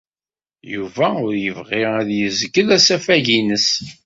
Yuba 0.73 1.05
ur 1.25 1.33
yebɣi 1.43 1.81
ad 1.99 2.09
yezgel 2.19 2.67
asafag-nnes. 2.77 3.69